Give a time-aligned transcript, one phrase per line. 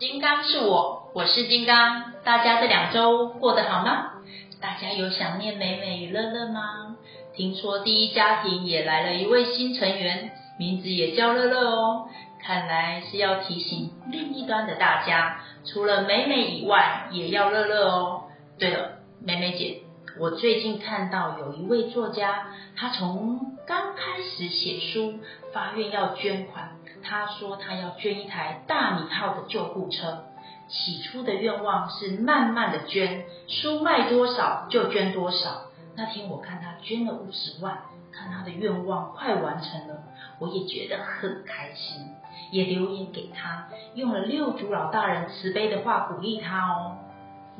[0.00, 2.14] 金刚是我，我是金刚。
[2.24, 4.12] 大家这两周过得好吗？
[4.58, 6.96] 大家有想念美美与乐乐吗？
[7.34, 12.08] 听说第一家庭也来了一位新成员，名字也叫乐乐哦。
[12.42, 18.22] 看来是要提醒另一端的大家，除了美美以外，也要乐乐哦。
[18.58, 19.82] 对了，美美姐，
[20.20, 25.18] 我最近看到有一位作家，他从刚开始写书，
[25.50, 26.72] 发愿要捐款。
[27.02, 30.26] 他说他要捐一台大米号的救护车，
[30.68, 35.62] 起初的愿望是慢慢的捐，书卖多少就捐多少。
[35.96, 37.78] 那天我看他捐了五十万，
[38.12, 40.02] 看他的愿望快完成了，
[40.38, 42.08] 我也觉得很开心，
[42.50, 46.98] 也留言给他，用了六祖老大人慈悲的话鼓励他哦，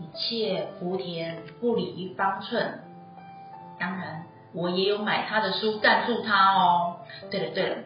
[0.00, 2.80] 一切福田不离方寸。
[3.78, 6.96] 当然，我也有买他的书赞助他哦。
[7.30, 7.76] 对了对了。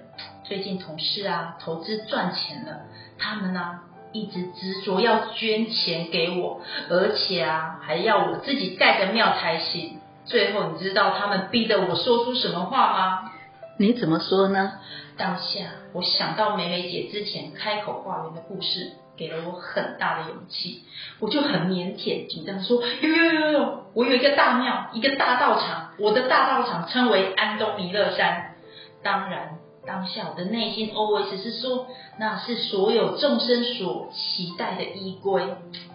[0.44, 2.82] 最近同事啊投资赚钱了，
[3.18, 3.80] 他们呢
[4.12, 10.00] 一直执着要捐钱给我，而且啊还要我自己盖个庙才行。
[10.24, 13.32] 最后你知道他们逼得我说出什么话吗？
[13.76, 14.74] 你怎么说呢？
[15.16, 15.60] 当下
[15.92, 20.82] 我想到美美姐之前开口化缘的故事，给了我很大的勇气，
[21.20, 28.56] 我就很腼腆紧张说：有有有有，我有一个大庙，一个大道场，我的大道场称为安东弥勒山。
[29.02, 29.58] 当然。
[29.86, 31.86] 当下我的内心 always 是说，
[32.18, 35.42] 那是所有众生所期待的依归。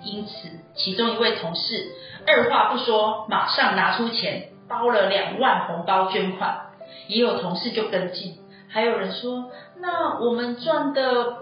[0.04, 1.88] 因此，其中一位同事
[2.28, 6.68] 二话不说，马上拿出钱包了两万红包捐款。
[7.08, 8.38] 也有同事就跟进，
[8.70, 11.38] 还有人说，那我们赚的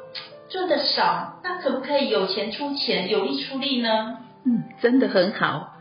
[0.50, 4.18] 赚的少，那可不可以有钱出钱，有力出力呢？
[4.46, 5.74] 嗯，真的很好，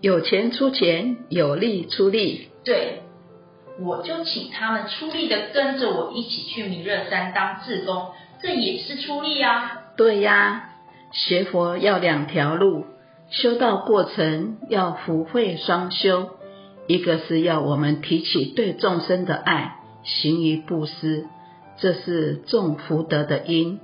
[0.00, 2.48] 有钱出钱，有力出力。
[2.64, 3.02] 对。
[3.80, 8.08] 我就请他们出力的跟着我一起去弥勒山当志工，
[8.42, 9.84] 这也是出力啊。
[9.96, 10.68] 对呀，
[11.10, 12.84] 学佛要两条路，
[13.30, 16.28] 修道过程要福慧双修，
[16.86, 21.26] 一个是要我们提起对众生的爱，行于布施，
[21.78, 23.78] 这是种福德的因；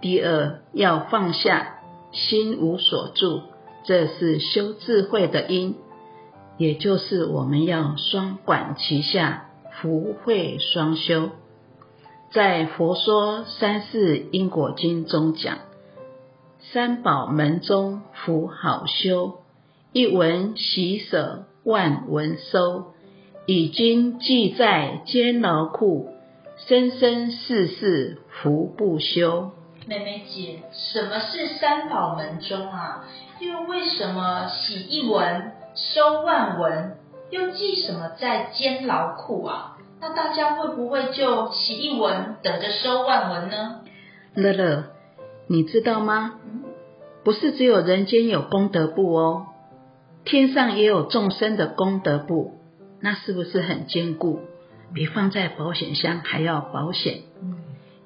[0.00, 1.78] 第二要放下，
[2.12, 3.42] 心无所住，
[3.84, 5.76] 这是修智慧的因。
[6.58, 9.48] 也就是我们要双管齐下，
[9.80, 11.30] 福慧双修。
[12.30, 15.58] 在《佛说三世因果经》中讲，
[16.60, 19.40] 三宝门中福好修，
[19.92, 22.92] 一文喜舍万文收，
[23.46, 26.10] 已经记在监牢库，
[26.68, 29.50] 生生世世福不休。
[29.88, 33.04] 妹妹姐，什么是三宝门中啊？
[33.40, 35.52] 又为什么洗一文？
[35.74, 36.96] 收万文，
[37.30, 39.76] 又记什么在监牢库啊？
[40.00, 43.80] 那大家会不会就洗一文，等着收万文呢？
[44.34, 44.84] 乐乐，
[45.48, 46.34] 你知道吗？
[47.24, 49.46] 不是只有人间有功德簿哦，
[50.24, 52.52] 天上也有众生的功德簿，
[53.02, 54.40] 那是不是很坚固？
[54.94, 57.22] 比放在保险箱还要保险。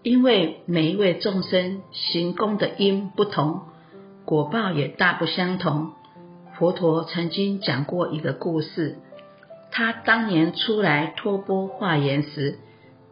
[0.03, 3.63] 因为每一位众生行功的因不同，
[4.25, 5.93] 果报也大不相同。
[6.57, 8.97] 佛陀曾经讲过一个故事，
[9.71, 12.59] 他当年出来托钵化缘时，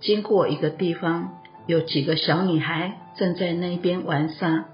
[0.00, 4.66] 经过一个地方，有几个小女孩正在那边玩沙。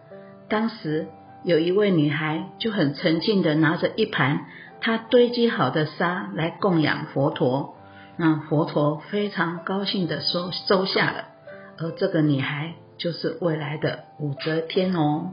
[0.48, 1.09] 当时
[1.42, 4.44] 有一位女孩就很沉静的拿着一盘
[4.81, 7.75] 她堆积好的沙来供养佛陀，
[8.17, 11.25] 那佛陀非常高兴的收收下了。
[11.79, 15.33] 而这个女孩就是未来的武则天哦。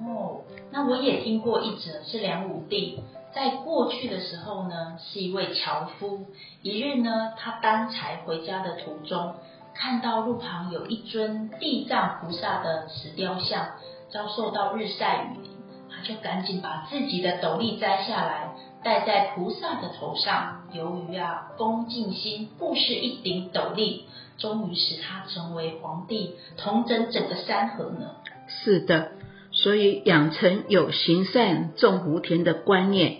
[0.00, 3.00] 哦那我也听过一则，是梁武帝
[3.34, 6.26] 在过去的时候呢，是一位樵夫。
[6.62, 9.34] 一日呢，他担柴回家的途中，
[9.74, 13.66] 看到路旁有一尊地藏菩萨的石雕像，
[14.10, 15.48] 遭受到日晒雨，
[15.94, 20.62] 他就赶紧把自己的斗笠摘下来，戴在菩萨的头上。
[20.72, 24.04] 由于啊，恭敬心布施一顶斗笠，
[24.38, 28.10] 终于使他成为皇帝，统整整个山河呢。
[28.48, 29.12] 是的。
[29.52, 33.18] 所以养成有行善种福田的观念，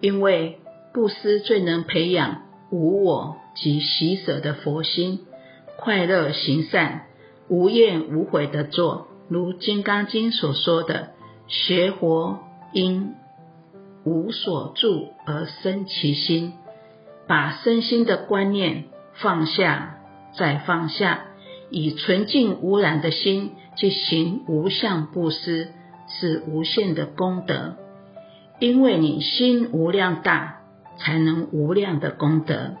[0.00, 0.60] 因为
[0.94, 5.26] 布施最能培养无我及喜舍的佛心，
[5.76, 7.06] 快乐行善，
[7.48, 9.08] 无怨无悔的做。
[9.28, 11.10] 如《金刚经》所说的，
[11.46, 12.40] 学佛
[12.72, 13.14] 因
[14.04, 16.54] 无所住而生其心，
[17.26, 18.84] 把身心的观念
[19.14, 19.98] 放下，
[20.36, 21.24] 再放下，
[21.70, 23.52] 以纯净无染的心。
[23.74, 25.68] 去行无相布施
[26.06, 27.76] 是无限的功德，
[28.58, 30.58] 因为你心无量大，
[30.98, 32.72] 才能无量的功德。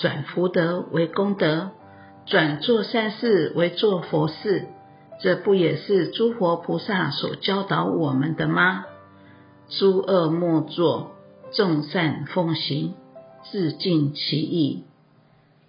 [0.00, 1.70] 转福德为功德，
[2.26, 4.66] 转做善事为做佛事，
[5.22, 8.86] 这不也是诸佛菩萨所教导我们的吗？
[9.68, 11.12] 诸恶莫作，
[11.52, 12.94] 众善奉行，
[13.50, 14.84] 自尽其意。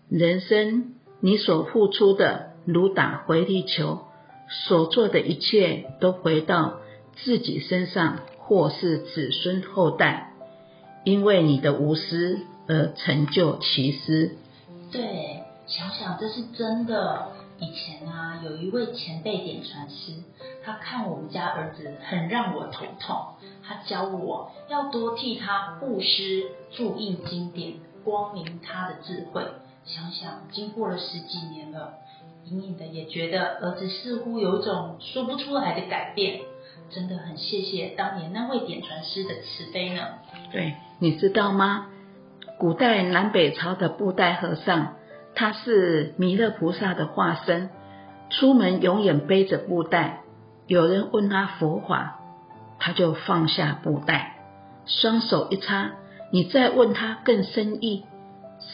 [0.09, 4.00] 人生你所付出的，如打回力球，
[4.50, 6.80] 所做的一切都回到
[7.24, 10.33] 自己身上，或是子孙后代，
[11.03, 14.31] 因为你的无私而成就其私。
[14.92, 17.40] 对，想想这是真的。
[17.61, 20.13] 以前啊，有一位前辈点传师，
[20.65, 29.45] 他看我们家儿子很让我头痛，他教我要多替他布施、注印经典，光明他的智慧。
[29.85, 31.93] 想想经过了十几年了，
[32.45, 36.41] 隐隐的也觉得儿子似乎有种说不出来的改变，
[36.89, 40.01] 真的很谢谢当年那位点传师的慈悲呢。
[40.51, 41.85] 对，你知道吗？
[42.57, 44.95] 古代南北朝的布袋和尚。
[45.35, 47.69] 他是弥勒菩萨的化身，
[48.29, 50.21] 出门永远背着布袋。
[50.67, 52.19] 有人问他佛法，
[52.79, 54.37] 他就放下布袋，
[54.85, 55.91] 双手一插。
[56.31, 58.05] 你再问他更深意，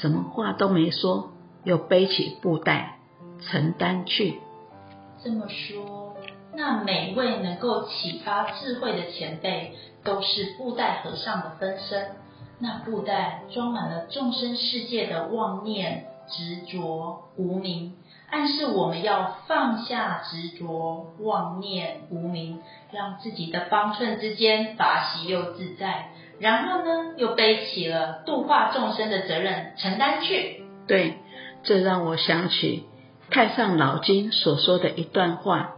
[0.01, 1.31] 什么话都没说，
[1.63, 2.99] 又背起布袋
[3.41, 4.39] 承担去。
[5.23, 6.15] 这么说，
[6.53, 9.73] 那每位能够启发智慧的前辈，
[10.03, 12.11] 都是布袋和尚的分身。
[12.59, 16.05] 那布袋装满了众生世界的妄念。
[16.29, 17.93] 执着无名，
[18.29, 22.59] 暗示我们要放下执着妄念无名，
[22.91, 26.11] 让自己的方寸之间法喜又自在。
[26.39, 30.63] 然后呢，又背起了度化众生的责任承担去。
[30.87, 31.15] 对，
[31.63, 32.83] 这让我想起
[33.31, 35.75] 太上老君所说的一段话：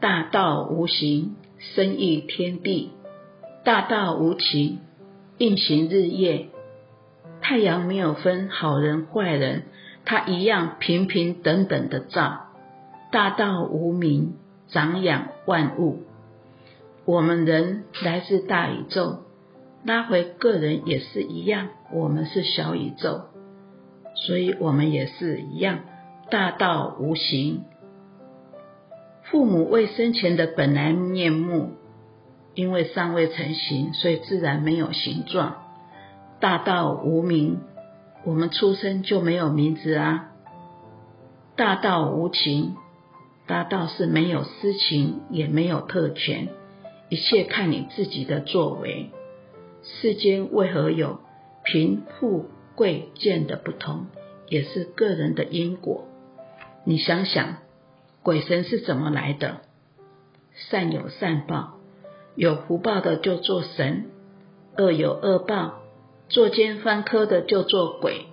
[0.00, 2.90] 大道无形，生育天地；
[3.64, 4.80] 大道无情，
[5.38, 6.50] 运行日夜。
[7.46, 9.64] 太阳没有分好人坏人，
[10.06, 12.46] 它一样平平等等的照。
[13.12, 14.36] 大道无名，
[14.68, 16.04] 长养万物。
[17.04, 19.24] 我们人来自大宇宙，
[19.84, 23.24] 拉回个人也是一样，我们是小宇宙，
[24.14, 25.80] 所以我们也是一样。
[26.30, 27.64] 大道无形，
[29.24, 31.72] 父母未生前的本来面目，
[32.54, 35.56] 因为尚未成形，所以自然没有形状。
[36.44, 37.60] 大道无名，
[38.22, 40.28] 我们出生就没有名字啊。
[41.56, 42.76] 大道无情，
[43.46, 46.50] 大道是没有私情，也没有特权，
[47.08, 49.08] 一切看你自己的作为。
[49.84, 51.20] 世间为何有
[51.64, 54.08] 贫富贵贱的不同，
[54.46, 56.04] 也是个人的因果。
[56.84, 57.56] 你想想，
[58.22, 59.62] 鬼神是怎么来的？
[60.52, 61.78] 善有善报，
[62.34, 64.10] 有福报的就做神，
[64.76, 65.76] 恶有恶报。
[66.28, 68.26] 作奸犯科的就做鬼，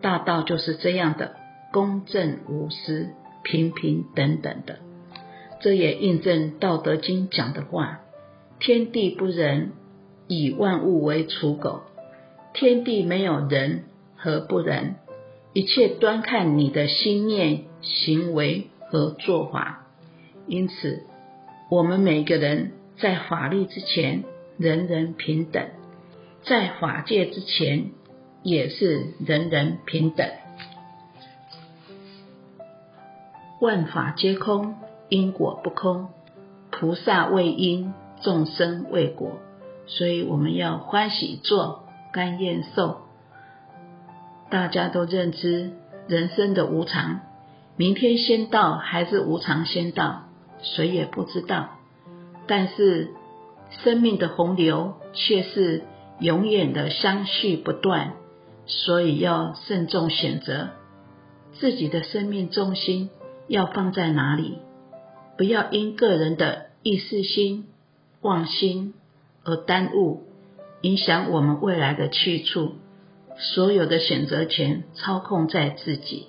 [0.00, 1.36] 大道就是这样的
[1.72, 3.10] 公正无私、
[3.42, 4.78] 平平等等的。
[5.60, 8.00] 这也印证《道德经》讲的话
[8.60, 9.72] ：“天地不仁，
[10.28, 11.82] 以万物为刍狗。”
[12.54, 13.84] 天地没有人，
[14.16, 14.96] 何不仁？
[15.52, 19.86] 一切端看你的心念、行为和做法。
[20.46, 21.02] 因此，
[21.70, 24.24] 我们每个人在法律之前，
[24.58, 25.64] 人人平等。
[26.46, 27.92] 在法界之前，
[28.42, 30.28] 也是人人平等。
[33.62, 34.74] 万法皆空，
[35.08, 36.08] 因果不空。
[36.70, 39.38] 菩萨为因，众生为果。
[39.86, 42.98] 所以我们要欢喜做，甘愿受。
[44.50, 45.72] 大家都认知
[46.08, 47.20] 人生的无常，
[47.76, 50.24] 明天先到还是无常先到，
[50.60, 51.70] 谁也不知道。
[52.46, 53.14] 但是
[53.82, 55.84] 生命的洪流却是。
[56.20, 58.14] 永远的相续不断，
[58.66, 60.70] 所以要慎重选择
[61.58, 63.10] 自己的生命重心
[63.48, 64.58] 要放在哪里，
[65.36, 67.66] 不要因个人的意识心、
[68.20, 68.94] 妄心
[69.44, 70.22] 而耽误，
[70.82, 72.76] 影响我们未来的去处。
[73.36, 76.28] 所有的选择权操控在自己。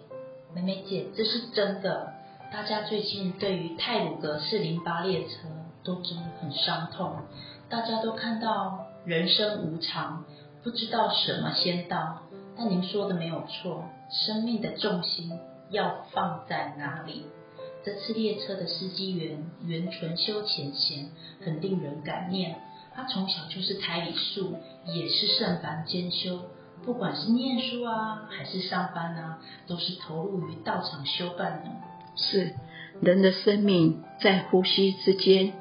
[0.56, 2.12] 妹妹姐，这是真的。
[2.52, 5.48] 大家最近对于泰鲁格四零八列车
[5.84, 7.18] 都真的很伤痛，
[7.70, 8.88] 大家都看到。
[9.06, 10.26] 人生无常，
[10.64, 12.24] 不知道什么先到。
[12.58, 17.26] 但您说的没有错，生命的重心要放在哪里？
[17.84, 21.10] 这次列车的司机员袁纯修前贤
[21.44, 22.56] 很令人感念。
[22.96, 26.40] 他从小就是台里素，也是圣凡兼修。
[26.84, 31.70] 不管是念书啊，还是上班啊，都是投入于道场修办的。
[32.16, 32.56] 是
[33.02, 35.54] 人的生命在呼吸之间，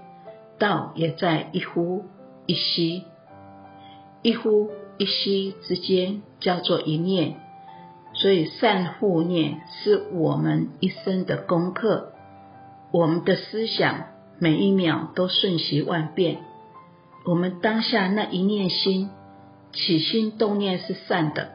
[0.58, 2.04] 道也在一呼
[2.46, 3.04] 一吸。
[4.24, 7.34] 一呼一吸之间叫做一念，
[8.14, 12.14] 所以善护念是我们一生的功课。
[12.90, 14.06] 我们的思想
[14.38, 16.38] 每一秒都瞬息万变，
[17.26, 19.10] 我们当下那一念心
[19.72, 21.50] 起心动念是善的，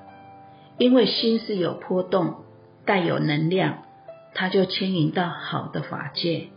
[0.77, 2.43] 因为心是有波动，
[2.85, 3.79] 带有能量，
[4.35, 6.49] 它就牵引到好的法界。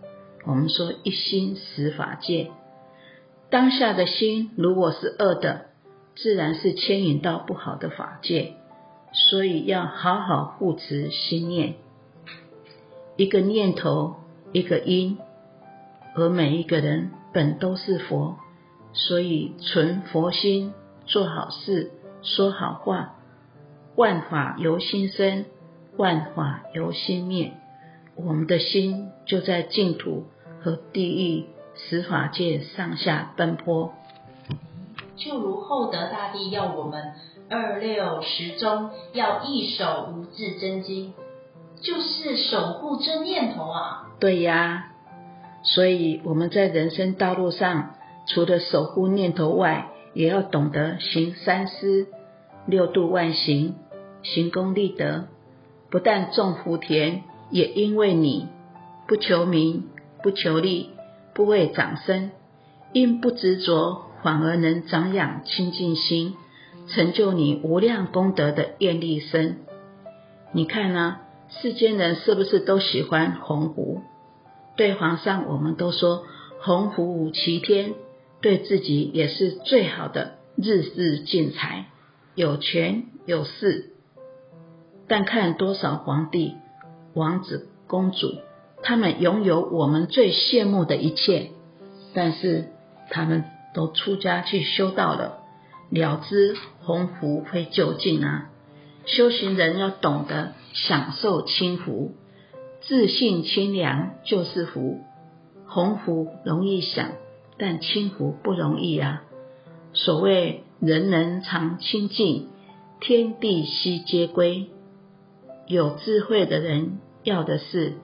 [0.45, 2.51] 我们说一心十法界，
[3.49, 5.72] 当下的心如果是恶的，
[6.15, 8.55] 自然是牵引到不好的法界。
[9.15, 11.75] 所以要好好护持心念，
[13.17, 14.17] 一个念头
[14.53, 15.19] 一个因，
[16.15, 18.39] 而每一个人本都是佛，
[18.95, 20.73] 所以存佛心，
[21.05, 21.91] 做好事，
[22.23, 23.17] 说好话，
[23.95, 25.45] 万法由心生，
[25.99, 27.53] 万法由心灭。
[28.17, 30.25] 我们的心就在净土
[30.63, 33.93] 和地狱十法界上下奔波，
[35.17, 37.13] 就如厚德大帝要我们。
[37.51, 41.13] 二六十中要一手无字真经，
[41.83, 44.09] 就是守护真念头啊。
[44.19, 44.93] 对呀，
[45.63, 52.07] 所以我们在人生道路上，除了守护念头外，也要懂得行三思，
[52.65, 53.75] 六度万行，
[54.23, 55.25] 行功立德。
[55.91, 58.49] 不但种福田，也因为你
[59.07, 59.91] 不求名，
[60.23, 60.91] 不求利，
[61.35, 62.31] 不为长生，
[62.95, 66.37] 因不执着，反而能长养清净心。
[66.89, 69.59] 成就你无量功德的愿力身，
[70.53, 71.19] 你看呢？
[71.61, 74.01] 世间人是不是都喜欢鸿鹄？
[74.75, 76.25] 对皇上，我们都说
[76.61, 77.95] 鸿鹄齐天，
[78.41, 81.87] 对自己也是最好的日日进财，
[82.35, 83.93] 有权有势。
[85.07, 86.55] 但看多少皇帝、
[87.15, 88.35] 王子、公主，
[88.83, 91.51] 他们拥有我们最羡慕的一切，
[92.15, 92.71] 但是
[93.11, 95.39] 他们都出家去修道了。
[95.91, 98.49] 了知鸿福会就近啊！
[99.05, 102.13] 修行人要懂得享受清福，
[102.81, 105.01] 自信清凉就是福。
[105.67, 107.11] 鸿福容易享，
[107.59, 109.23] 但清福不容易啊。
[109.93, 112.49] 所谓人人常清净，
[113.01, 114.69] 天地悉皆归。
[115.67, 117.95] 有智慧的人要的是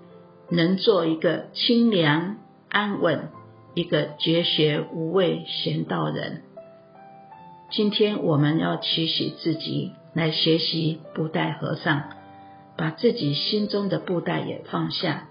[0.51, 2.37] 能做一个清凉
[2.69, 3.31] 安稳、
[3.79, 6.43] 一个绝学无畏贤道人。
[7.71, 12.03] 今天我们要提醒自己来学习布袋和尚，
[12.77, 15.29] 把自己心中的布袋也放下，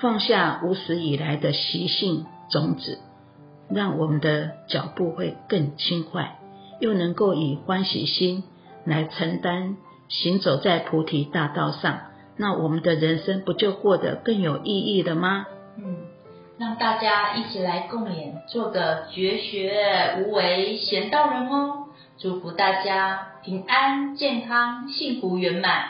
[0.00, 3.00] 放下无始以来的习性种子，
[3.68, 6.38] 让我们的脚步会更轻快，
[6.78, 8.44] 又能够以欢喜心
[8.84, 9.76] 来承担
[10.06, 11.98] 行走在菩提大道上，
[12.36, 15.46] 那我们的人生不就过得更有意义了吗？
[16.58, 21.86] 让大家一起来共勉，做个绝学无为贤道人哦。
[22.18, 25.84] 祝福大家平安、健康、幸福圆满。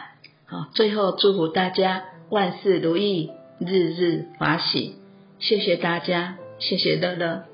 [0.44, 4.96] 好，最后祝福大家万事如意，日日法喜。
[5.38, 7.47] 谢谢大家，谢谢乐乐。